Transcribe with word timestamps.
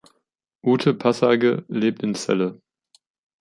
Ute 0.65 0.95
Passarge 0.95 1.63
lebt 1.67 2.01
in 2.01 2.15
Celle. 2.15 2.59